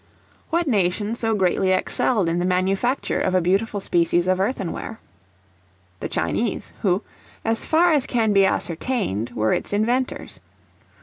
What 0.49 0.65
nation 0.67 1.13
so 1.13 1.35
greatly 1.35 1.71
excelled 1.73 2.27
in 2.27 2.39
the 2.39 2.43
manufacture 2.43 3.21
of 3.21 3.35
a 3.35 3.39
beautiful 3.39 3.79
species 3.79 4.25
of 4.25 4.39
Earthenware? 4.39 4.99
The 5.99 6.09
Chinese, 6.09 6.73
who, 6.81 7.03
as 7.45 7.67
far 7.67 7.91
as 7.91 8.07
can 8.07 8.33
be 8.33 8.43
ascertained, 8.43 9.29
were 9.35 9.53
its 9.53 9.73
inventors. 9.73 10.39